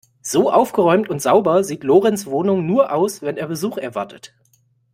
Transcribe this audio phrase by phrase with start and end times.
[0.23, 4.33] So aufgeräumt und sauber sieht Lorenz Wohnung nur aus, wenn er Besuch erwartet.